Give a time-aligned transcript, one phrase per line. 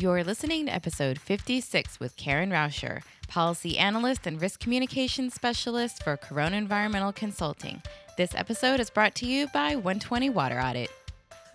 [0.00, 6.16] You're listening to episode 56 with Karen Rauscher, policy analyst and risk communications specialist for
[6.16, 7.82] Corona Environmental Consulting.
[8.16, 10.88] This episode is brought to you by 120 Water Audit.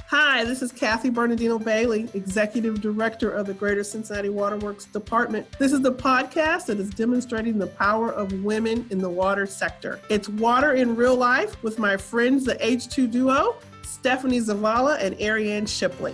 [0.07, 5.49] Hi, this is Kathy Bernardino Bailey, Executive Director of the Greater Cincinnati Waterworks Department.
[5.57, 10.01] This is the podcast that is demonstrating the power of women in the water sector.
[10.09, 15.65] It's Water in Real Life with my friends, the H2 duo, Stephanie Zavala and Ariane
[15.65, 16.13] Shipley.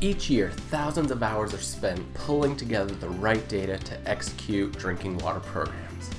[0.00, 5.18] Each year, thousands of hours are spent pulling together the right data to execute drinking
[5.18, 6.10] water programs.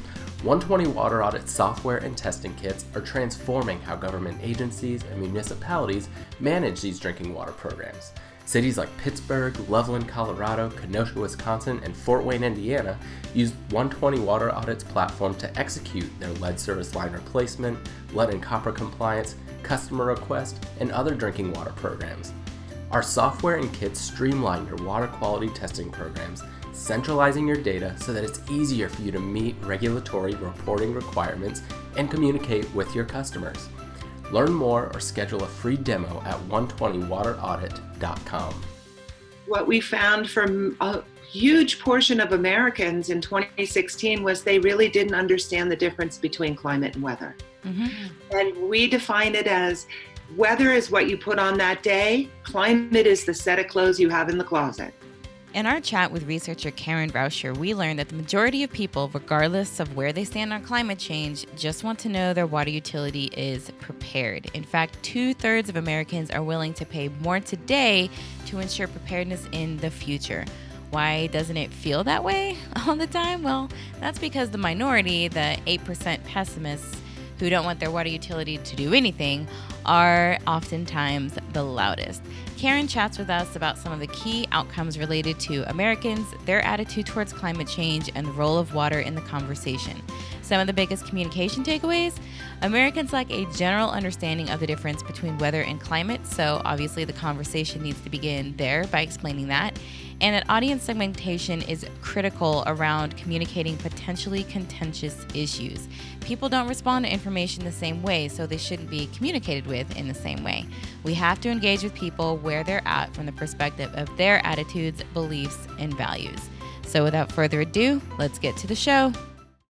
[0.44, 6.09] 120 Water Audit software and testing kits are transforming how government agencies and municipalities
[6.41, 8.12] manage these drinking water programs.
[8.44, 13.00] Cities like Pittsburgh, Loveland, Colorado, Kenosha, Wisconsin, and Fort Wayne, Indiana
[13.34, 17.80] use 120 Water Audit's platform to execute their lead service line replacement,
[18.11, 22.34] lead and copper compliance, customer request, and other drinking water programs.
[22.91, 26.41] Our software and kits streamline your water quality testing programs
[26.80, 31.61] centralizing your data so that it's easier for you to meet regulatory reporting requirements
[31.97, 33.67] and communicate with your customers.
[34.31, 38.61] Learn more or schedule a free demo at 120wateraudit.com.
[39.47, 45.16] What we found from a huge portion of Americans in 2016 was they really didn't
[45.16, 47.36] understand the difference between climate and weather.
[47.66, 48.08] Mm-hmm.
[48.31, 49.88] And we define it as
[50.35, 54.09] weather is what you put on that day, climate is the set of clothes you
[54.09, 54.94] have in the closet.
[55.55, 59.80] In our chat with researcher Karen Rauscher, we learned that the majority of people, regardless
[59.80, 63.71] of where they stand on climate change, just want to know their water utility is
[63.80, 64.52] prepared.
[64.53, 68.11] In fact, two thirds of Americans are willing to pay more today
[68.45, 70.45] to ensure preparedness in the future.
[70.91, 72.55] Why doesn't it feel that way
[72.88, 73.41] all the time?
[73.41, 76.98] Well, that's because the minority, the 8% pessimists
[77.40, 79.48] who don't want their water utility to do anything,
[79.86, 82.22] are oftentimes the loudest.
[82.59, 87.05] Karen chats with us about some of the key outcomes related to Americans, their attitude
[87.05, 90.02] towards climate change, and the role of water in the conversation.
[90.41, 92.19] Some of the biggest communication takeaways
[92.61, 97.14] Americans lack a general understanding of the difference between weather and climate, so obviously the
[97.14, 99.80] conversation needs to begin there by explaining that
[100.21, 105.87] and that audience segmentation is critical around communicating potentially contentious issues.
[106.19, 110.08] People don't respond to information the same way, so they shouldn't be communicated with in
[110.08, 110.65] the same way.
[111.03, 115.04] We have to engage with people where they're at from the perspective of their attitudes,
[115.14, 116.49] beliefs, and values.
[116.87, 119.14] So, without further ado, let's get to the show.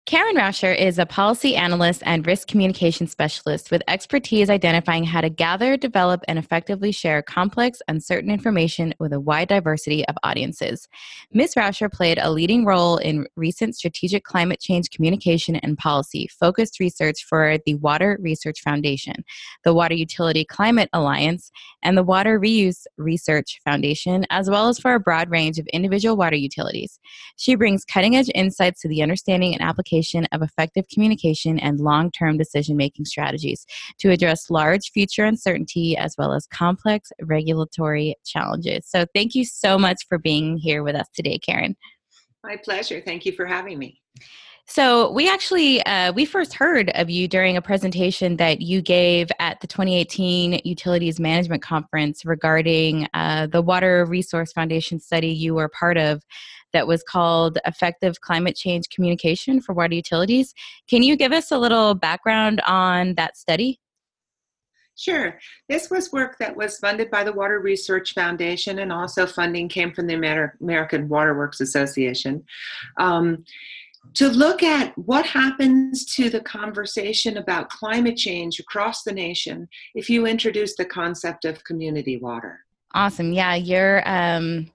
[0.06, 5.28] Karen Rauscher is a policy analyst and risk communication specialist with expertise identifying how to
[5.28, 10.87] gather, develop, and effectively share complex, uncertain information with a wide diversity of audiences.
[11.33, 11.55] Ms.
[11.56, 17.25] Rauscher played a leading role in recent strategic climate change communication and policy focused research
[17.25, 19.25] for the Water Research Foundation,
[19.65, 21.50] the Water Utility Climate Alliance,
[21.83, 26.17] and the Water Reuse Research Foundation, as well as for a broad range of individual
[26.17, 27.00] water utilities.
[27.34, 31.80] She brings cutting edge insights to the understanding and application application of effective communication and
[31.80, 33.66] long term decision making strategies
[33.98, 38.86] to address large future uncertainty as well as complex regulatory challenges.
[38.86, 41.76] So, thank you so much for being here with us today, Karen.
[42.44, 43.00] My pleasure.
[43.00, 44.00] Thank you for having me.
[44.69, 49.28] So we actually uh, we first heard of you during a presentation that you gave
[49.38, 55.69] at the 2018 Utilities Management Conference regarding uh, the Water Resource Foundation study you were
[55.69, 56.25] part of
[56.72, 60.53] that was called Effective Climate Change Communication for Water Utilities.
[60.88, 63.81] Can you give us a little background on that study?
[64.97, 65.38] Sure.
[65.69, 69.93] This was work that was funded by the Water Research Foundation, and also funding came
[69.93, 70.15] from the
[70.60, 72.43] American Waterworks Association.
[72.97, 73.44] Um,
[74.15, 80.09] to look at what happens to the conversation about climate change across the nation if
[80.09, 82.61] you introduce the concept of community water.
[82.94, 83.33] Awesome.
[83.33, 84.71] Yeah, your um,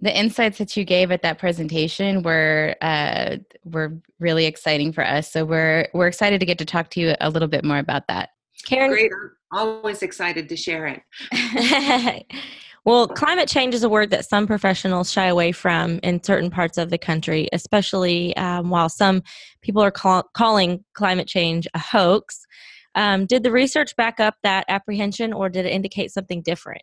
[0.00, 5.32] the insights that you gave at that presentation were uh, were really exciting for us.
[5.32, 8.06] So we're we're excited to get to talk to you a little bit more about
[8.08, 8.30] that.
[8.66, 9.10] Karen, great.
[9.52, 12.24] I'm always excited to share it.
[12.86, 16.78] well, climate change is a word that some professionals shy away from in certain parts
[16.78, 19.22] of the country, especially um, while some
[19.60, 22.46] people are call- calling climate change a hoax.
[22.94, 26.82] Um, did the research back up that apprehension, or did it indicate something different?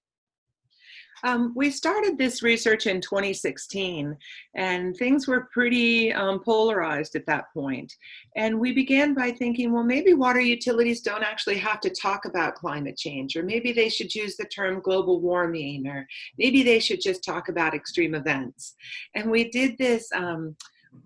[1.24, 4.16] Um, we started this research in 2016,
[4.56, 7.94] and things were pretty um, polarized at that point.
[8.36, 12.56] And we began by thinking, well, maybe water utilities don't actually have to talk about
[12.56, 16.06] climate change, or maybe they should use the term global warming, or
[16.38, 18.75] maybe they should just talk about extreme events.
[19.16, 20.12] And we did this.
[20.14, 20.56] Um,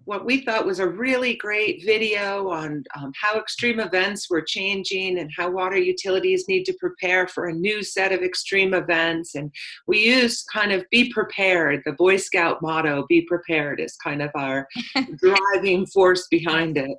[0.05, 5.19] what we thought was a really great video on um, how extreme events were changing
[5.19, 9.35] and how water utilities need to prepare for a new set of extreme events.
[9.35, 9.51] And
[9.85, 14.31] we used kind of be prepared, the Boy Scout motto, be prepared, is kind of
[14.33, 14.67] our
[15.17, 16.97] driving force behind it.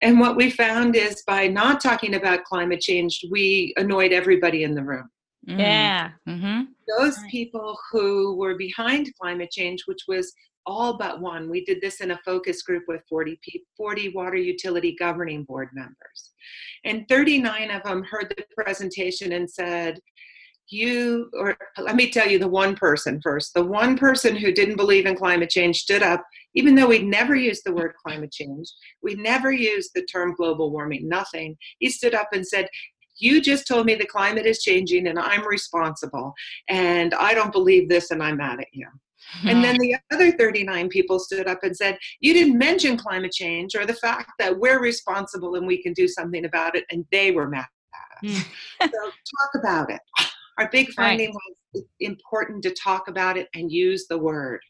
[0.00, 4.74] And what we found is by not talking about climate change, we annoyed everybody in
[4.74, 5.08] the room.
[5.48, 5.58] Mm.
[5.58, 6.10] Yeah.
[6.28, 6.62] Mm-hmm.
[6.98, 10.32] Those people who were behind climate change, which was
[10.66, 11.48] all but one.
[11.48, 15.68] We did this in a focus group with 40, people, 40 water utility governing board
[15.74, 16.30] members.
[16.84, 20.00] And 39 of them heard the presentation and said,
[20.68, 23.52] you, or let me tell you the one person first.
[23.54, 26.24] The one person who didn't believe in climate change stood up,
[26.54, 28.68] even though we'd never used the word climate change,
[29.02, 31.56] we never used the term global warming, nothing.
[31.78, 32.68] He stood up and said,
[33.18, 36.32] you just told me the climate is changing and I'm responsible.
[36.68, 38.86] And I don't believe this and I'm mad at you.
[39.44, 43.74] And then the other 39 people stood up and said, You didn't mention climate change
[43.74, 46.84] or the fact that we're responsible and we can do something about it.
[46.90, 47.66] And they were mad
[48.22, 48.44] at us.
[48.80, 50.00] so talk about it.
[50.58, 51.34] Our big finding right.
[51.34, 54.60] was it's important to talk about it and use the word.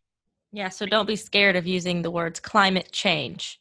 [0.52, 3.60] Yeah, so don't be scared of using the words climate change.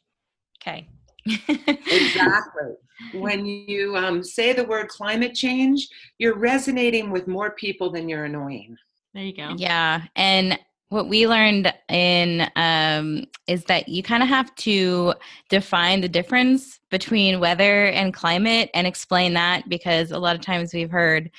[0.62, 0.88] Okay.
[1.26, 2.72] exactly.
[3.14, 5.88] When you um, say the word climate change,
[6.18, 8.76] you're resonating with more people than you're annoying.
[9.12, 9.54] There you go.
[9.56, 10.02] Yeah.
[10.14, 10.56] And
[10.92, 15.14] what we learned in um, is that you kind of have to
[15.48, 20.74] define the difference between weather and climate and explain that because a lot of times
[20.74, 21.30] we've heard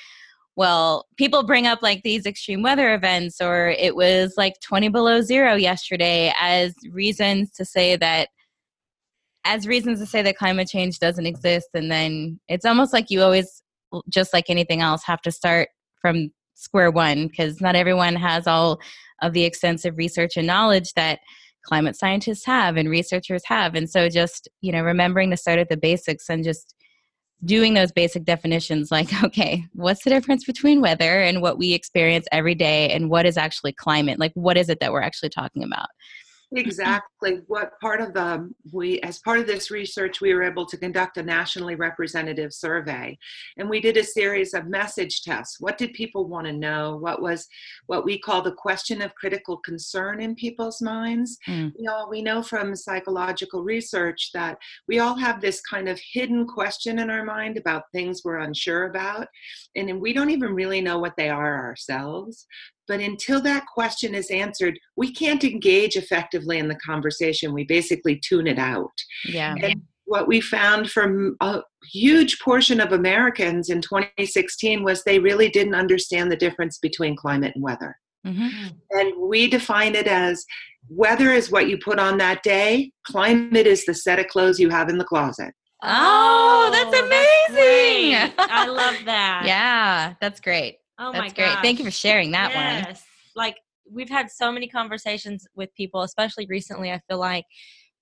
[0.56, 5.20] well people bring up like these extreme weather events or it was like 20 below
[5.20, 8.28] zero yesterday as reasons to say that
[9.44, 13.22] as reasons to say that climate change doesn't exist and then it's almost like you
[13.22, 13.62] always
[14.08, 15.68] just like anything else have to start
[16.00, 18.80] from square one because not everyone has all
[19.22, 21.20] of the extensive research and knowledge that
[21.64, 23.74] climate scientists have and researchers have.
[23.74, 26.74] And so just you know remembering to start at the basics and just
[27.44, 32.26] doing those basic definitions like okay what's the difference between weather and what we experience
[32.32, 34.18] every day and what is actually climate?
[34.18, 35.88] Like what is it that we're actually talking about
[36.52, 37.40] exactly.
[37.46, 41.16] What part of the we as part of this research we were able to conduct
[41.16, 43.18] a nationally representative survey.
[43.56, 45.60] And we did a series of message tests.
[45.60, 46.96] What did people want to know?
[46.96, 47.46] What was
[47.86, 51.38] what we call the question of critical concern in people's minds.
[51.48, 51.72] Mm.
[51.76, 54.58] you know we know from psychological research that
[54.88, 58.84] we all have this kind of hidden question in our mind about things we're unsure
[58.86, 59.28] about
[59.76, 62.46] and we don't even really know what they are ourselves
[62.86, 67.52] but until that question is answered, we can't engage effectively in the conversation.
[67.52, 68.92] We basically tune it out.
[69.24, 69.54] Yeah.
[69.62, 75.48] And what we found from a huge portion of Americans in 2016 was they really
[75.48, 77.96] didn't understand the difference between climate and weather.
[78.26, 78.68] Mm-hmm.
[78.90, 80.44] And we define it as
[80.88, 84.70] weather is what you put on that day, climate is the set of clothes you
[84.70, 85.52] have in the closet.
[85.82, 88.32] Oh, that's amazing.
[88.36, 89.44] That's I love that.
[89.46, 90.76] yeah, that's great.
[90.98, 91.58] Oh That's my great.
[91.62, 92.84] Thank you for sharing that yes.
[92.86, 92.96] one.
[93.36, 93.56] Like
[93.90, 97.44] we've had so many conversations with people, especially recently, I feel like.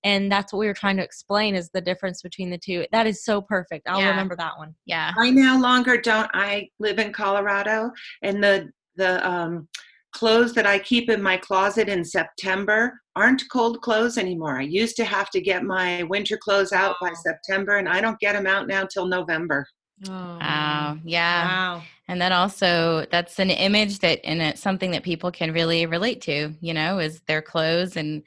[0.05, 2.85] And that's what we were trying to explain is the difference between the two.
[2.91, 3.87] That is so perfect.
[3.87, 4.09] I'll Yeah.
[4.09, 4.75] remember that one.
[4.85, 5.13] Yeah.
[5.17, 6.29] I no longer don't.
[6.33, 7.91] I live in Colorado,
[8.21, 9.67] and the the um,
[10.11, 14.59] clothes that I keep in my closet in September aren't cold clothes anymore.
[14.59, 18.19] I used to have to get my winter clothes out by September, and I don't
[18.19, 19.65] get them out now till November.
[20.07, 20.97] Oh, Wow.
[21.03, 21.45] Yeah.
[21.45, 21.83] Wow.
[22.07, 26.21] And that also that's an image that and it's something that people can really relate
[26.21, 28.23] to, you know, is their clothes and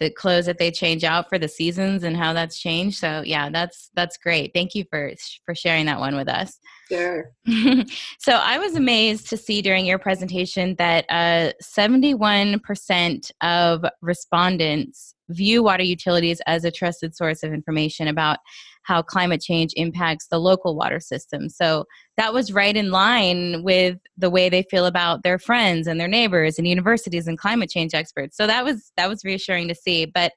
[0.00, 2.98] the clothes that they change out for the seasons and how that's changed.
[2.98, 4.52] So yeah, that's that's great.
[4.54, 5.12] Thank you for
[5.44, 6.58] for sharing that one with us.
[6.90, 7.30] Sure.
[8.18, 15.62] so I was amazed to see during your presentation that uh, 71% of respondents view
[15.62, 18.38] water utilities as a trusted source of information about
[18.82, 21.48] how climate change impacts the local water system.
[21.48, 21.84] So
[22.16, 26.08] that was right in line with the way they feel about their friends and their
[26.08, 28.36] neighbors and universities and climate change experts.
[28.36, 30.32] So that was that was reassuring to see, but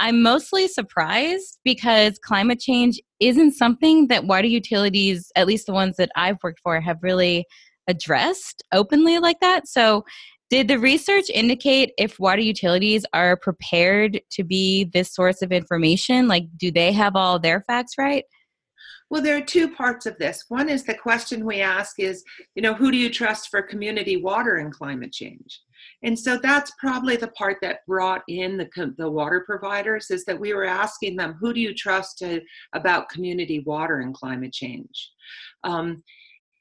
[0.00, 5.96] I'm mostly surprised because climate change isn't something that water utilities, at least the ones
[5.96, 7.44] that I've worked for, have really
[7.88, 9.66] addressed openly like that.
[9.66, 10.04] So,
[10.50, 16.26] did the research indicate if water utilities are prepared to be this source of information?
[16.28, 18.24] Like, do they have all their facts right?
[19.10, 20.44] Well, there are two parts of this.
[20.48, 22.22] One is the question we ask is,
[22.54, 25.60] you know, who do you trust for community water and climate change?
[26.02, 30.38] And so that's probably the part that brought in the, the water providers is that
[30.38, 32.42] we were asking them, who do you trust to,
[32.74, 35.10] about community water and climate change?
[35.64, 36.02] Um,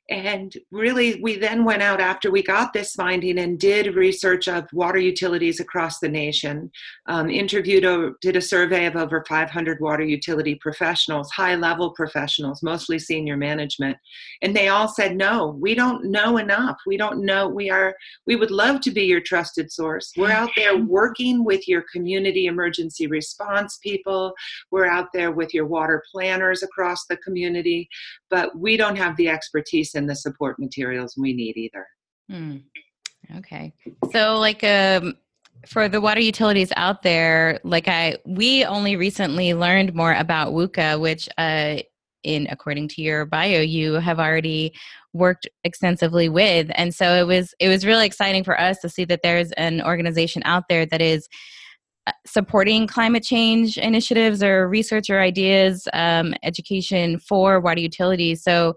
[0.09, 4.65] and really, we then went out after we got this finding and did research of
[4.71, 6.71] water utilities across the nation.
[7.07, 12.63] Um, interviewed, a, did a survey of over 500 water utility professionals, high level professionals,
[12.63, 13.97] mostly senior management,
[14.41, 16.77] and they all said, "No, we don't know enough.
[16.85, 17.49] We don't know.
[17.49, 17.93] We are.
[18.25, 20.13] We would love to be your trusted source.
[20.15, 24.33] We're out there working with your community emergency response people.
[24.71, 27.89] We're out there with your water planners across the community,
[28.29, 31.85] but we don't have the expertise." And the support materials we need either.
[32.29, 32.57] Hmm.
[33.37, 33.73] Okay.
[34.11, 35.17] So, like, um,
[35.65, 40.99] for the water utilities out there, like I, we only recently learned more about WUCA,
[40.99, 41.77] which, uh,
[42.23, 44.73] in according to your bio, you have already
[45.13, 49.05] worked extensively with, and so it was it was really exciting for us to see
[49.05, 51.27] that there's an organization out there that is
[52.07, 58.43] uh, supporting climate change initiatives or research or ideas, um, education for water utilities.
[58.43, 58.75] So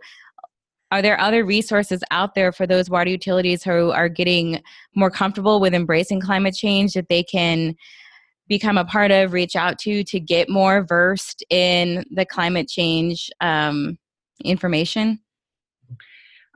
[0.91, 4.61] are there other resources out there for those water utilities who are getting
[4.95, 7.75] more comfortable with embracing climate change that they can
[8.49, 13.31] become a part of reach out to to get more versed in the climate change
[13.41, 13.97] um,
[14.45, 15.21] information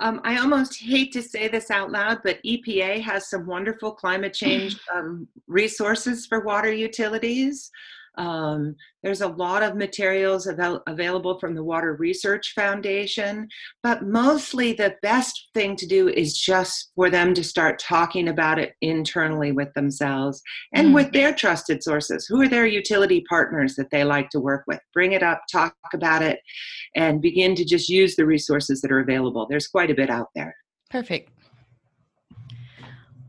[0.00, 4.35] um, I almost hate to say this out loud, but EPA has some wonderful climate
[4.35, 7.71] change um, resources for water utilities.
[8.16, 13.49] Um, there's a lot of materials avail- available from the Water Research Foundation,
[13.83, 18.59] but mostly the best thing to do is just for them to start talking about
[18.59, 20.40] it internally with themselves
[20.75, 20.94] and mm.
[20.94, 22.26] with their trusted sources.
[22.26, 24.80] Who are their utility partners that they like to work with?
[24.92, 26.40] Bring it up, talk about it,
[26.94, 29.47] and begin to just use the resources that are available.
[29.49, 30.54] There's quite a bit out there.
[30.90, 31.30] Perfect.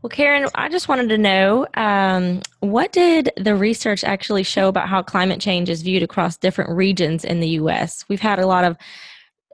[0.02, 4.88] Well, Karen, I just wanted to know um, what did the research actually show about
[4.88, 8.04] how climate change is viewed across different regions in the U.S.?
[8.08, 8.76] We've had a lot of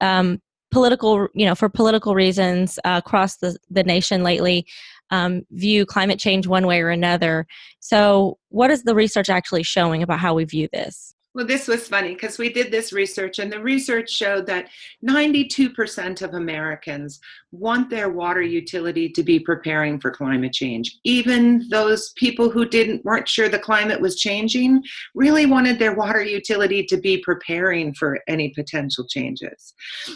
[0.00, 4.66] um, political, you know, for political reasons uh, across the, the nation lately,
[5.10, 7.46] um, view climate change one way or another.
[7.80, 11.11] So, what is the research actually showing about how we view this?
[11.34, 14.68] Well, this was funny because we did this research, and the research showed that
[15.02, 17.20] 92% of Americans
[17.52, 20.98] want their water utility to be preparing for climate change.
[21.04, 24.82] Even those people who didn't weren't sure the climate was changing
[25.14, 29.72] really wanted their water utility to be preparing for any potential changes.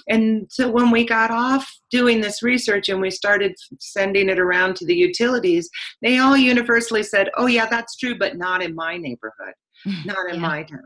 [0.09, 4.77] And so when we got off doing this research and we started sending it around
[4.77, 5.71] to the utilities,
[6.03, 9.55] they all universally said, "Oh yeah, that's true, but not in my neighborhood."
[10.05, 10.41] Not in yeah.
[10.41, 10.81] my town.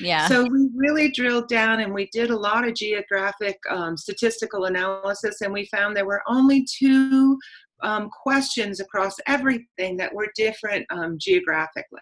[0.00, 0.26] Yeah.
[0.28, 5.40] So we really drilled down and we did a lot of geographic um, statistical analysis,
[5.40, 7.38] and we found there were only two
[7.82, 12.00] um, questions across everything that were different um, geographically.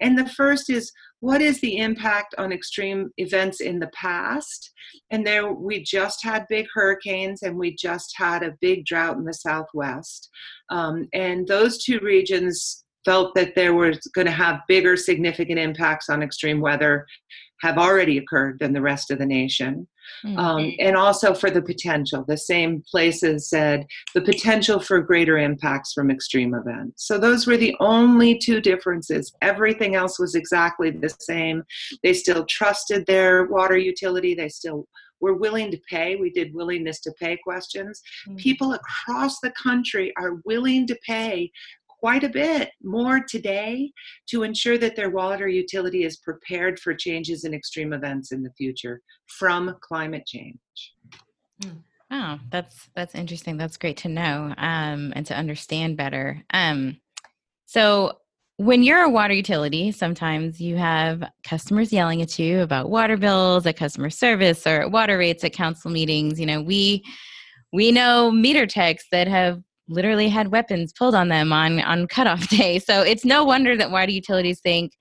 [0.00, 4.72] And the first is what is the impact on extreme events in the past?
[5.10, 9.24] And there we just had big hurricanes and we just had a big drought in
[9.24, 10.28] the southwest.
[10.70, 16.08] Um, and those two regions felt that there was going to have bigger significant impacts
[16.08, 17.06] on extreme weather
[17.62, 19.86] have already occurred than the rest of the nation.
[20.24, 20.38] Mm-hmm.
[20.38, 22.24] Um, and also for the potential.
[22.26, 27.06] The same places said the potential for greater impacts from extreme events.
[27.06, 29.32] So those were the only two differences.
[29.42, 31.62] Everything else was exactly the same.
[32.02, 34.86] They still trusted their water utility, they still
[35.22, 36.16] were willing to pay.
[36.16, 38.02] We did willingness to pay questions.
[38.26, 38.36] Mm-hmm.
[38.36, 41.50] People across the country are willing to pay
[42.02, 43.92] quite a bit more today
[44.28, 48.50] to ensure that their water utility is prepared for changes in extreme events in the
[48.58, 50.58] future from climate change.
[52.10, 53.56] Oh, that's that's interesting.
[53.56, 56.42] That's great to know um, and to understand better.
[56.52, 56.98] Um,
[57.66, 58.18] so,
[58.56, 63.64] when you're a water utility, sometimes you have customers yelling at you about water bills
[63.64, 66.40] at customer service or water rates at council meetings.
[66.40, 67.04] You know, we
[67.72, 72.48] we know meter techs that have literally had weapons pulled on them on on cutoff
[72.48, 72.78] day.
[72.78, 74.92] So it's no wonder that water utilities think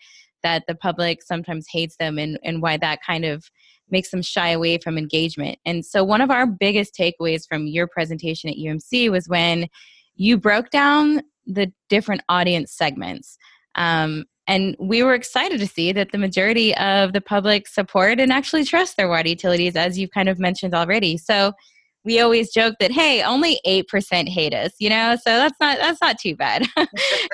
[0.44, 3.46] that the public sometimes hates them and, and why that kind of
[3.90, 5.60] makes them shy away from engagement.
[5.66, 9.68] And so one of our biggest takeaways from your presentation at UMC was when
[10.16, 13.38] you broke down the different audience segments.
[13.76, 18.32] Um, and we were excited to see that the majority of the public support and
[18.32, 21.18] actually trust their water utilities, as you've kind of mentioned already.
[21.18, 21.54] So
[22.04, 25.16] we always joke that hey only 8% hate us you know?
[25.16, 26.66] So that's not that's not too bad.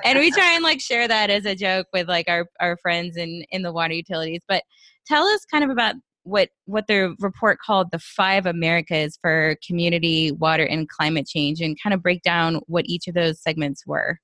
[0.03, 3.17] And we try and like share that as a joke with like our our friends
[3.17, 4.41] in in the water utilities.
[4.47, 4.63] But
[5.05, 10.31] tell us kind of about what what the report called the five americas for community
[10.33, 14.19] water and climate change and kind of break down what each of those segments were.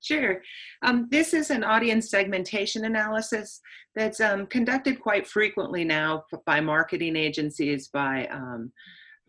[0.00, 0.42] Sure.
[0.82, 3.60] Um, this is an audience segmentation analysis
[3.96, 8.72] that's um, conducted quite frequently now by marketing agencies, by um,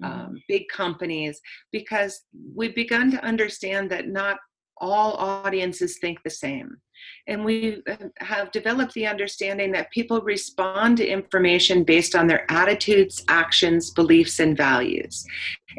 [0.04, 1.40] um, big companies,
[1.72, 2.22] because
[2.56, 4.38] we've begun to understand that not
[4.82, 6.78] all audiences think the same.
[7.28, 12.50] And we uh, have developed the understanding that people respond to information based on their
[12.50, 15.26] attitudes, actions, beliefs, and values.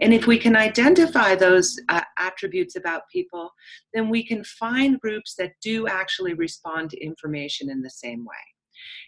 [0.00, 3.50] And if we can identify those uh, attributes about people,
[3.92, 8.36] then we can find groups that do actually respond to information in the same way.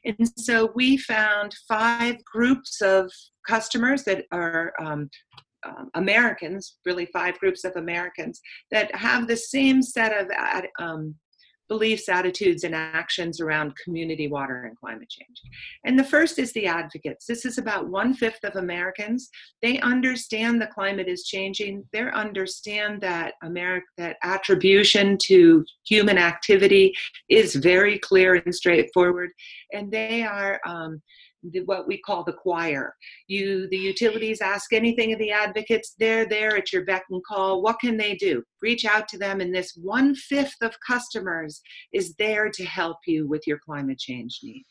[0.04, 3.10] And so we found five groups of
[3.46, 5.10] customers that are um,
[5.64, 10.30] um, Americans, really five groups of Americans, that have the same set of
[10.78, 11.14] um,
[11.72, 15.38] beliefs, attitudes, and actions around community water and climate change.
[15.86, 17.24] And the first is the advocates.
[17.24, 19.30] This is about one fifth of Americans.
[19.62, 21.84] They understand the climate is changing.
[21.94, 26.92] They understand that America, that attribution to human activity
[27.30, 29.30] is very clear and straightforward.
[29.72, 31.00] And they are um,
[31.42, 32.94] the, what we call the choir.
[33.26, 35.94] You, the utilities, ask anything of the advocates.
[35.98, 37.62] They're there at your beck and call.
[37.62, 38.42] What can they do?
[38.60, 41.60] Reach out to them, and this one fifth of customers
[41.92, 44.66] is there to help you with your climate change needs.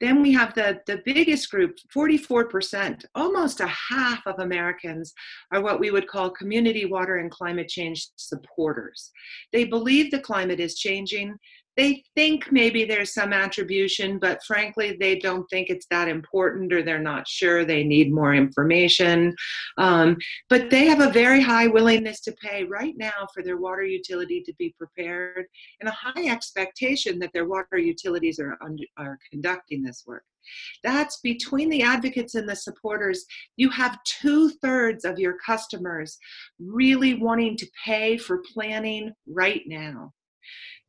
[0.00, 5.12] Then we have the, the biggest group 44%, almost a half of Americans
[5.52, 9.10] are what we would call community water and climate change supporters.
[9.52, 11.36] They believe the climate is changing
[11.76, 16.82] they think maybe there's some attribution, but frankly, they don't think it's that important or
[16.82, 17.64] they're not sure.
[17.64, 19.34] They need more information.
[19.76, 20.16] Um,
[20.48, 24.42] but they have a very high willingness to pay right now for their water utility
[24.42, 25.46] to be prepared
[25.80, 30.24] and a high expectation that their water utilities are, under, are conducting this work.
[30.82, 33.24] That's between the advocates and the supporters.
[33.56, 36.16] You have two thirds of your customers
[36.58, 40.12] really wanting to pay for planning right now.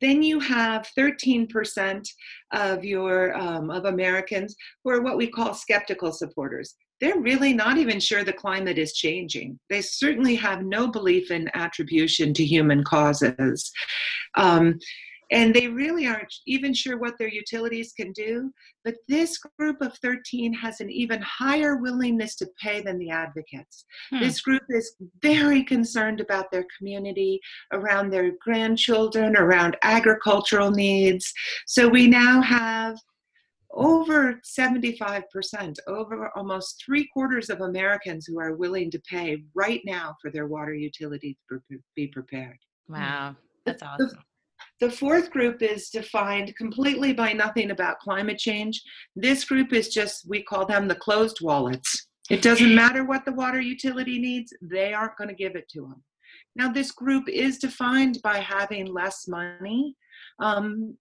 [0.02, 2.08] Then you have 13%
[2.54, 6.76] of your um, of Americans who are what we call skeptical supporters.
[7.00, 9.60] They're really not even sure the climate is changing.
[9.70, 13.72] They certainly have no belief in attribution to human causes.
[14.36, 14.80] Um,
[15.32, 18.52] and they really aren't even sure what their utilities can do.
[18.84, 23.86] But this group of 13 has an even higher willingness to pay than the advocates.
[24.10, 24.20] Hmm.
[24.20, 27.40] This group is very concerned about their community,
[27.74, 31.32] around their grandchildren, around agricultural needs.
[31.66, 32.98] So we now have
[33.72, 40.16] over 75%, over almost three quarters of Americans who are willing to pay right now
[40.22, 41.62] for their water utility to
[41.96, 42.58] be prepared.
[42.88, 43.36] Wow,
[43.66, 44.08] that's awesome.
[44.08, 44.16] The
[44.92, 48.82] fourth group is defined completely by nothing about climate change.
[49.16, 52.08] This group is just, we call them the closed wallets.
[52.30, 55.82] It doesn't matter what the water utility needs, they aren't going to give it to
[55.82, 56.04] them.
[56.56, 59.96] Now, this group is defined by having less money
[60.40, 60.98] um,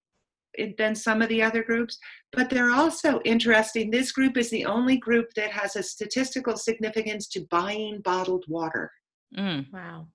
[0.78, 1.98] than some of the other groups,
[2.32, 3.90] but they're also interesting.
[3.90, 8.90] This group is the only group that has a statistical significance to buying bottled water.
[9.36, 9.66] Mm.
[9.72, 10.08] Wow.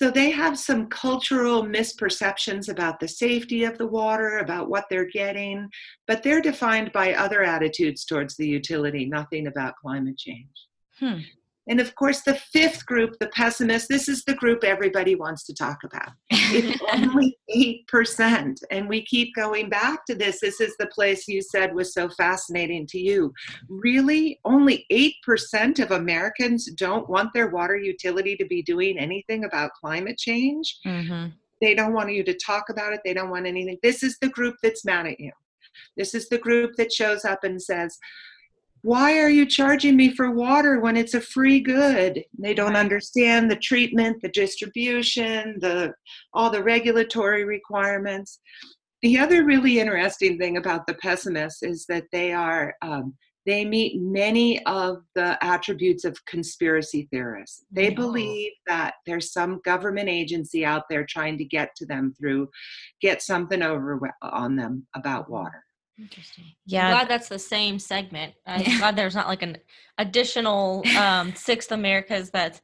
[0.00, 5.08] So they have some cultural misperceptions about the safety of the water, about what they're
[5.08, 5.68] getting,
[6.06, 10.46] but they're defined by other attitudes towards the utility, nothing about climate change.
[11.00, 11.18] Hmm.
[11.68, 15.54] And of course, the fifth group, the pessimists, this is the group everybody wants to
[15.54, 16.10] talk about.
[16.30, 17.36] It's only
[17.92, 18.58] 8%.
[18.70, 20.40] And we keep going back to this.
[20.40, 23.32] This is the place you said was so fascinating to you.
[23.68, 29.72] Really, only 8% of Americans don't want their water utility to be doing anything about
[29.72, 30.78] climate change.
[30.86, 31.28] Mm-hmm.
[31.60, 33.78] They don't want you to talk about it, they don't want anything.
[33.82, 35.32] This is the group that's mad at you.
[35.96, 37.98] This is the group that shows up and says,
[38.82, 42.22] why are you charging me for water when it's a free good?
[42.38, 45.94] They don't understand the treatment the distribution the
[46.32, 48.40] all the regulatory requirements.
[49.02, 53.14] The other really interesting thing about the pessimists is that they are um,
[53.46, 57.64] they meet many of the attributes of conspiracy theorists.
[57.70, 62.48] They believe that there's some government agency out there trying to get to them through
[63.00, 65.64] get something over on them about water
[65.98, 66.44] Interesting.
[66.66, 66.86] Yeah.
[66.86, 68.34] I'm glad that's the same segment.
[68.46, 69.58] I'm glad there's not like an
[69.98, 72.60] additional um, sixth Americas that's,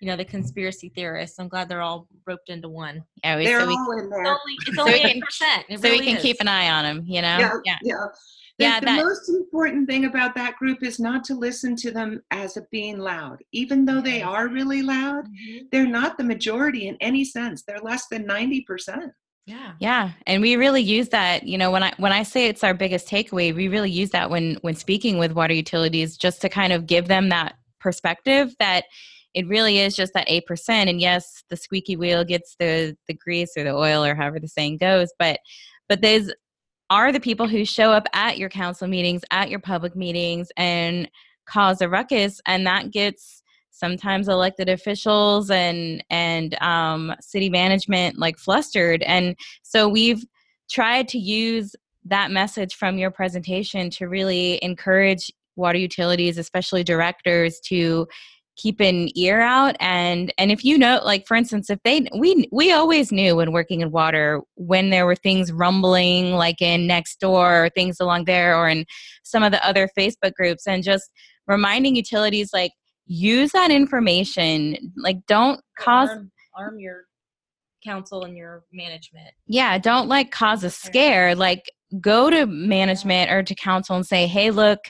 [0.00, 1.38] you know, the conspiracy theorists.
[1.38, 3.02] I'm glad they're all roped into one.
[3.22, 4.36] Yeah, we, they're so we, all in there.
[4.66, 5.64] It's only, eight percent.
[5.70, 6.22] So really we can is.
[6.22, 7.04] keep an eye on them.
[7.06, 7.38] You know.
[7.38, 7.58] Yeah.
[7.64, 7.78] Yeah.
[7.82, 8.06] yeah.
[8.56, 11.90] The, yeah, the that, most important thing about that group is not to listen to
[11.90, 13.42] them as a being loud.
[13.50, 15.64] Even though they are really loud, mm-hmm.
[15.72, 17.64] they're not the majority in any sense.
[17.66, 19.10] They're less than 90%.
[19.46, 19.72] Yeah.
[19.78, 20.12] Yeah.
[20.26, 23.06] And we really use that, you know, when I when I say it's our biggest
[23.08, 26.86] takeaway, we really use that when when speaking with water utilities just to kind of
[26.86, 28.84] give them that perspective that
[29.34, 33.52] it really is just that 8% and yes, the squeaky wheel gets the the grease
[33.56, 35.40] or the oil or however the saying goes, but
[35.88, 36.32] but those
[36.88, 41.10] are the people who show up at your council meetings, at your public meetings and
[41.46, 43.42] cause a ruckus and that gets
[43.74, 49.02] sometimes elected officials and and um, city management like flustered.
[49.02, 50.24] And so we've
[50.70, 51.74] tried to use
[52.06, 58.06] that message from your presentation to really encourage water utilities especially directors to
[58.56, 59.76] keep an ear out.
[59.80, 63.50] And and if you know like for instance if they we we always knew when
[63.50, 68.26] working in water when there were things rumbling like in next door or things along
[68.26, 68.84] there or in
[69.24, 71.10] some of the other facebook groups and just
[71.48, 72.70] reminding utilities like
[73.06, 77.04] use that information like don't cause arm, arm your
[77.84, 79.30] council and your management.
[79.46, 84.26] Yeah don't like cause a scare like go to management or to council and say
[84.26, 84.80] hey look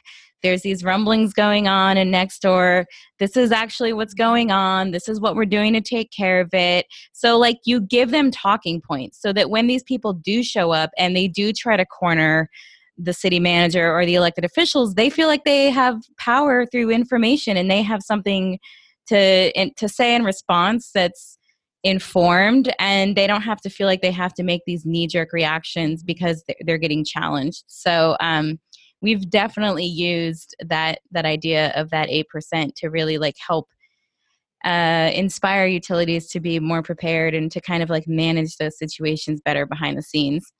[0.42, 2.86] there's these rumblings going on and next door
[3.18, 4.22] this is actually what's mm-hmm.
[4.22, 4.90] going on.
[4.90, 6.86] This is what we're doing to take care of it.
[7.12, 10.90] So like you give them talking points so that when these people do show up
[10.98, 12.48] and they do try to corner
[12.96, 17.56] the city manager or the elected officials they feel like they have power through information
[17.56, 18.58] and they have something
[19.06, 21.38] to to say in response that's
[21.84, 25.32] informed and they don't have to feel like they have to make these knee jerk
[25.32, 27.64] reactions because they're getting challenged.
[27.66, 28.58] So um,
[29.02, 33.68] we've definitely used that that idea of that 8% to really like help
[34.64, 39.42] uh, inspire utilities to be more prepared and to kind of like manage those situations
[39.44, 40.50] better behind the scenes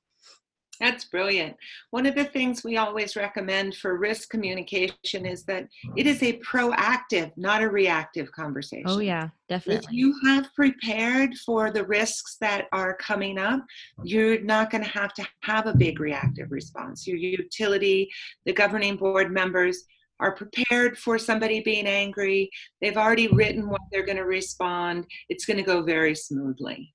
[0.79, 1.55] that's brilliant.
[1.91, 6.39] One of the things we always recommend for risk communication is that it is a
[6.39, 8.85] proactive, not a reactive conversation.
[8.87, 9.85] Oh, yeah, definitely.
[9.85, 13.65] If you have prepared for the risks that are coming up,
[14.03, 17.07] you're not going to have to have a big reactive response.
[17.07, 18.09] Your utility,
[18.45, 19.83] the governing board members,
[20.19, 22.49] are prepared for somebody being angry.
[22.81, 25.05] They've already written what they're going to respond.
[25.29, 26.94] It's going to go very smoothly.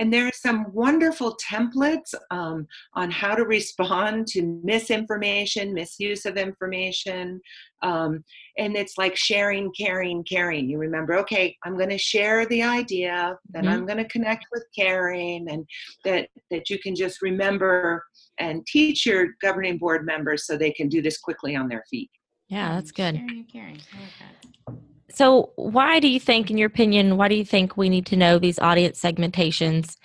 [0.00, 6.38] And there are some wonderful templates um, on how to respond to misinformation, misuse of
[6.38, 7.38] information.
[7.82, 8.24] Um,
[8.56, 10.70] and it's like sharing, caring, caring.
[10.70, 13.74] You remember, okay, I'm going to share the idea, then mm-hmm.
[13.74, 15.66] I'm going to connect with caring, and
[16.06, 18.02] that, that you can just remember
[18.38, 22.10] and teach your governing board members so they can do this quickly on their feet.
[22.48, 23.16] Yeah, that's good.
[23.16, 23.78] Sharing, caring.
[23.92, 24.74] I like that.
[25.12, 28.16] So, why do you think, in your opinion, why do you think we need to
[28.16, 29.96] know these audience segmentations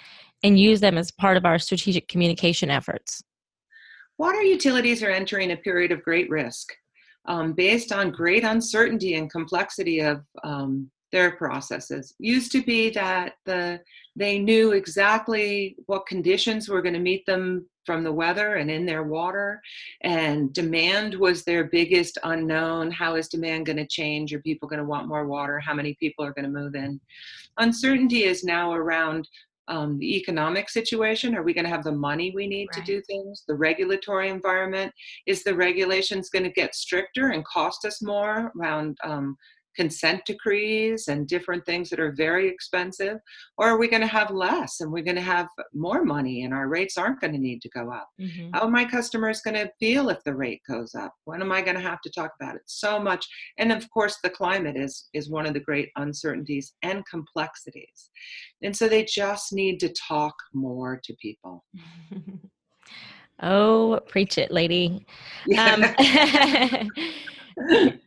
[0.43, 3.23] and use them as part of our strategic communication efforts?
[4.17, 6.73] Water utilities are entering a period of great risk
[7.27, 12.13] um, based on great uncertainty and complexity of um, their processes.
[12.19, 13.79] Used to be that the
[14.15, 18.85] they knew exactly what conditions were going to meet them from the weather and in
[18.85, 19.61] their water.
[20.01, 22.91] And demand was their biggest unknown.
[22.91, 24.33] How is demand going to change?
[24.33, 25.59] Are people going to want more water?
[25.59, 26.99] How many people are going to move in?
[27.57, 29.27] Uncertainty is now around
[29.67, 31.35] um, the economic situation.
[31.35, 32.85] Are we going to have the money we need right.
[32.85, 33.43] to do things?
[33.47, 34.93] The regulatory environment.
[35.25, 39.37] Is the regulations going to get stricter and cost us more around um,
[39.75, 43.17] consent decrees and different things that are very expensive?
[43.57, 46.53] Or are we going to have less and we're going to have more money and
[46.53, 48.07] our rates aren't going to need to go up?
[48.19, 48.51] Mm-hmm.
[48.53, 51.13] How are my customers going to feel if the rate goes up?
[51.25, 52.61] When am I going to have to talk about it?
[52.65, 53.25] So much.
[53.57, 58.09] And of course, the climate is, is one of the great uncertainties and complexities.
[58.61, 61.63] And so they just need to talk more to people.
[63.41, 65.05] oh, preach it, lady.
[65.45, 65.93] Yeah.
[66.71, 66.89] Um,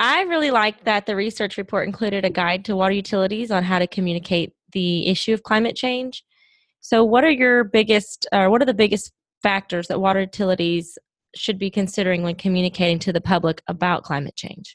[0.00, 3.78] I really like that the research report included a guide to water utilities on how
[3.78, 6.24] to communicate the issue of climate change.
[6.80, 10.96] So, what are your biggest, or what are the biggest factors that water utilities
[11.36, 14.74] should be considering when communicating to the public about climate change?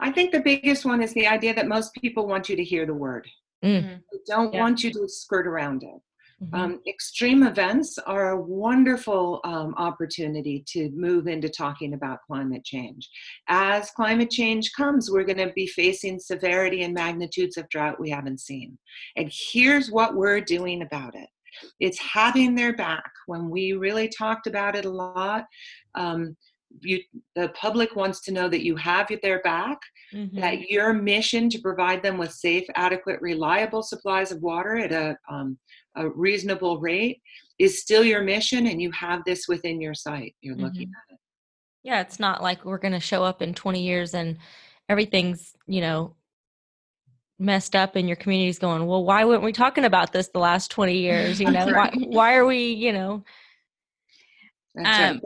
[0.00, 2.86] I think the biggest one is the idea that most people want you to hear
[2.86, 3.28] the word.
[3.62, 4.00] Mm.
[4.10, 4.60] They don't yeah.
[4.60, 6.00] want you to skirt around it.
[6.42, 6.54] Mm-hmm.
[6.54, 13.10] Um, extreme events are a wonderful um, opportunity to move into talking about climate change.
[13.48, 18.10] As climate change comes, we're going to be facing severity and magnitudes of drought we
[18.10, 18.78] haven't seen.
[19.16, 21.28] And here's what we're doing about it
[21.80, 23.10] it's having their back.
[23.26, 25.44] When we really talked about it a lot,
[25.96, 26.36] um,
[26.80, 27.00] you,
[27.34, 29.78] the public wants to know that you have their back,
[30.14, 30.38] mm-hmm.
[30.40, 35.16] that your mission to provide them with safe, adequate, reliable supplies of water at a
[35.30, 35.58] um,
[35.98, 37.20] a reasonable rate
[37.58, 40.64] is still your mission and you have this within your sight you're mm-hmm.
[40.64, 41.20] looking at it
[41.82, 44.38] yeah it's not like we're going to show up in 20 years and
[44.88, 46.14] everything's you know
[47.38, 50.70] messed up and your community's going well why weren't we talking about this the last
[50.70, 51.94] 20 years you know right.
[51.94, 53.22] why, why are we you know
[54.84, 55.20] um,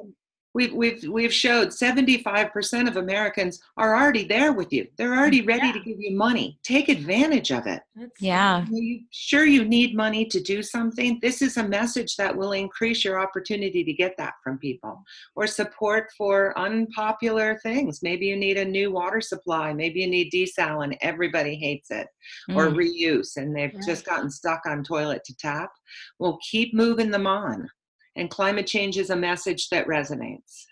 [0.54, 4.86] we've we've we've showed 75% of Americans are already there with you.
[4.96, 5.72] They're already ready Yeah.
[5.72, 6.58] to give you money.
[6.62, 7.82] Take advantage of it.
[8.20, 8.62] Yeah.
[8.62, 11.18] Are you sure you need money to do something?
[11.22, 15.02] This is a message that will increase your opportunity to get that from people.
[15.36, 18.02] Or support for unpopular things.
[18.02, 19.72] Maybe you need a new water supply.
[19.72, 22.08] Maybe you need desal and everybody hates it.
[22.50, 22.76] Or Mm.
[22.76, 25.70] reuse and they've just gotten stuck on toilet to tap.
[26.18, 27.68] Well, keep moving them on.
[28.16, 30.64] And climate change is a message that resonates.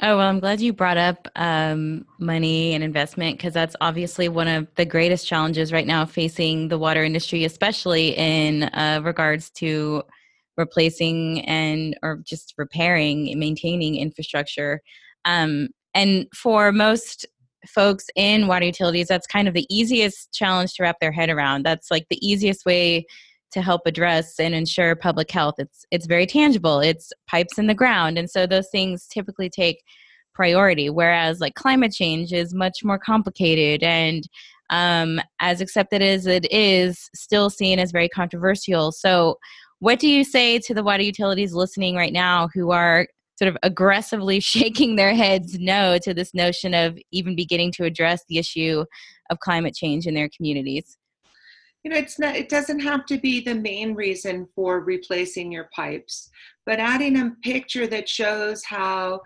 [0.00, 4.48] Oh, well, I'm glad you brought up um, money and investment because that's obviously one
[4.48, 10.02] of the greatest challenges right now facing the water industry, especially in uh, regards to
[10.56, 14.80] replacing and or just repairing and maintaining infrastructure.
[15.24, 17.26] Um, and for most
[17.68, 21.64] folks in water utilities, that's kind of the easiest challenge to wrap their head around.
[21.64, 23.06] That's like the easiest way
[23.52, 25.54] to help address and ensure public health.
[25.58, 26.80] It's it's very tangible.
[26.80, 29.82] It's pipes in the ground, and so those things typically take
[30.34, 30.90] priority.
[30.90, 34.26] Whereas like climate change is much more complicated and
[34.70, 38.90] um, as accepted as it is, still seen as very controversial.
[38.90, 39.38] So,
[39.80, 43.56] what do you say to the water utilities listening right now who are sort of
[43.62, 48.84] aggressively shaking their heads no to this notion of even beginning to address the issue
[49.30, 50.96] of climate change in their communities?
[51.84, 55.68] You know it's not it doesn't have to be the main reason for replacing your
[55.74, 56.30] pipes
[56.66, 59.20] but adding a picture that shows how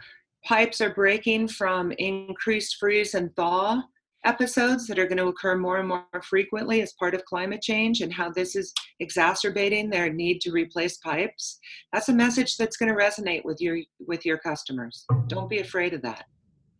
[0.44, 3.82] pipes are breaking from increased freeze and thaw
[4.24, 8.00] episodes that are going to occur more and more frequently as part of climate change
[8.00, 11.58] and how this is exacerbating their need to replace pipes
[11.92, 15.94] that's a message that's going to resonate with your with your customers don't be afraid
[15.94, 16.24] of that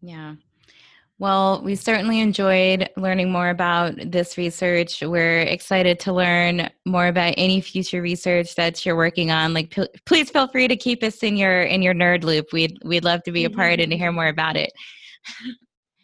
[0.03, 0.35] Yeah.
[1.19, 5.01] Well, we certainly enjoyed learning more about this research.
[5.01, 9.55] We're excited to learn more about any future research that you're working on.
[9.55, 12.53] Like, p- please feel free to keep us in your in your nerd loop.
[12.53, 14.03] We'd we'd love to be a part and to mm-hmm.
[14.03, 14.73] hear more about it.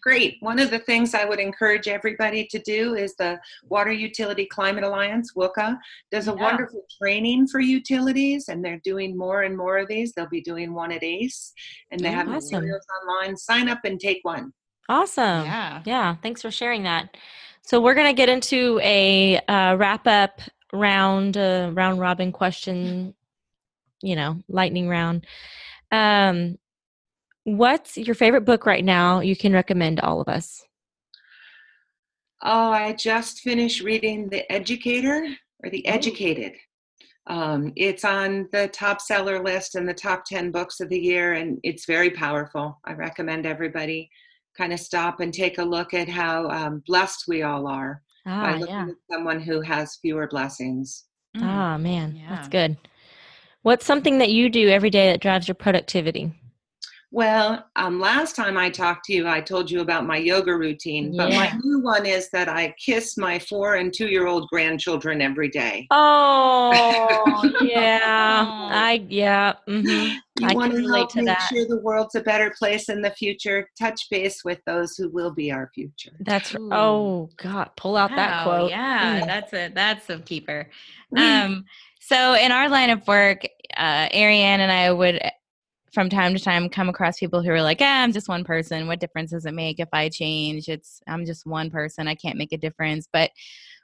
[0.02, 0.38] Great.
[0.40, 4.82] One of the things I would encourage everybody to do is the Water Utility Climate
[4.82, 5.78] Alliance, WUCA,
[6.10, 6.42] does a Yeah.
[6.42, 10.12] wonderful training for utilities, and they're doing more and more of these.
[10.12, 11.52] They'll be doing one at ACE,
[11.92, 12.62] and they Oh, have awesome.
[12.62, 13.36] materials online.
[13.36, 14.52] Sign up and take one.
[14.88, 15.44] Awesome.
[15.44, 15.82] Yeah.
[15.84, 16.16] Yeah.
[16.22, 17.16] Thanks for sharing that.
[17.62, 20.40] So we're going to get into a uh, wrap up
[20.72, 23.14] round, uh, round robin question,
[24.02, 25.26] you know, lightning round.
[25.92, 26.58] Um,
[27.44, 30.64] what's your favorite book right now you can recommend all of us?
[32.42, 35.28] Oh, I just finished reading The Educator
[35.62, 36.54] or The Educated.
[37.28, 41.34] Um, it's on the top seller list and the top 10 books of the year,
[41.34, 42.80] and it's very powerful.
[42.84, 44.10] I recommend everybody
[44.56, 48.52] kind of stop and take a look at how um, blessed we all are by
[48.54, 48.86] Ah, looking yeah.
[48.88, 51.04] at someone who has fewer blessings.
[51.36, 51.42] Mm.
[51.44, 52.20] Ah, man.
[52.28, 52.76] That's good.
[53.62, 56.32] What's something that you do every day that drives your productivity?
[57.14, 61.14] Well, um, last time I talked to you, I told you about my yoga routine,
[61.14, 65.20] but my new one is that I kiss my four and two year old grandchildren
[65.20, 65.86] every day.
[65.90, 68.50] Oh, yeah.
[68.50, 69.54] I, yeah.
[69.66, 71.48] hmm You I want to help to make that.
[71.52, 73.68] sure the world's a better place in the future.
[73.78, 76.12] Touch base with those who will be our future.
[76.20, 76.72] That's, Ooh.
[76.72, 77.70] oh, God.
[77.76, 78.70] Pull out that Wow, quote.
[78.70, 79.26] Yeah, Mm.
[79.26, 80.70] that's a that's a keeper.
[81.14, 81.44] Mm.
[81.44, 81.64] Um,
[82.00, 83.44] so in our line of work,
[83.76, 85.20] uh, Ariane and I would
[85.92, 88.86] from time to time come across people who are like, ah, I'm just one person.
[88.86, 90.68] What difference does it make if I change?
[90.68, 92.08] It's I'm just one person.
[92.08, 93.06] I can't make a difference.
[93.12, 93.30] But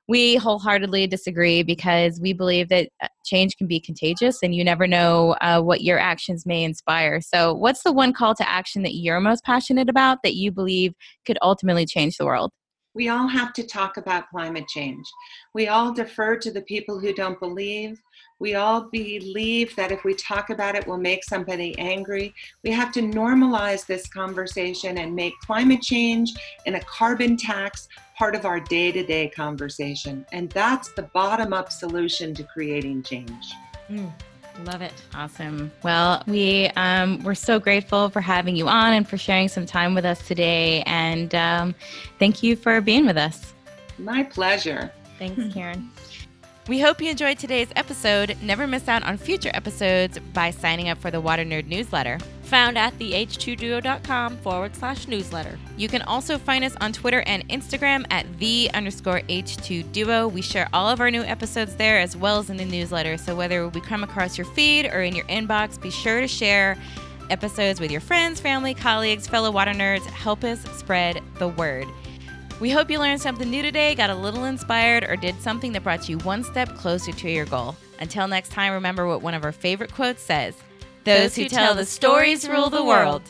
[0.09, 4.87] we wholeheartedly disagree because we believe that uh, change can be contagious and you never
[4.87, 7.21] know uh, what your actions may inspire.
[7.21, 10.95] So, what's the one call to action that you're most passionate about that you believe
[11.27, 12.51] could ultimately change the world?
[12.95, 15.05] We all have to talk about climate change.
[15.55, 18.01] We all defer to the people who don't believe.
[18.41, 22.35] We all believe that if we talk about it, we'll make somebody angry.
[22.65, 26.33] We have to normalize this conversation and make climate change
[26.67, 27.89] and a carbon tax
[28.19, 30.27] part of our day to day conversation.
[30.33, 33.53] And that's the bottom up solution to creating change.
[33.89, 34.13] Mm,
[34.65, 34.93] love it.
[35.15, 35.71] Awesome.
[35.85, 39.95] Well, we um, we're so grateful for having you on and for sharing some time
[39.95, 40.83] with us today.
[40.83, 41.75] And um,
[42.19, 43.55] thank you for being with us.
[43.99, 44.93] My pleasure.
[45.19, 45.91] Thanks, Karen.
[46.69, 48.37] We hope you enjoyed today's episode.
[48.43, 52.19] Never miss out on future episodes by signing up for the Water Nerd newsletter.
[52.49, 55.59] Found at theh2duo.com forward slash newsletter.
[55.77, 60.27] You can also find us on Twitter and Instagram at the underscore H2 Duo.
[60.29, 63.19] We share all of our new episodes there as well as in the newsletter.
[63.19, 66.79] So whether we come across your feed or in your inbox, be sure to share
[67.29, 70.07] episodes with your friends, family, colleagues, fellow water nerds.
[70.07, 71.87] Help us spread the word.
[72.61, 75.85] We hope you learned something new today, got a little inspired, or did something that
[75.85, 77.77] brought you one step closer to your goal.
[78.01, 80.55] Until next time, remember what one of our favorite quotes says
[81.09, 83.23] Those who tell the stories rule the world.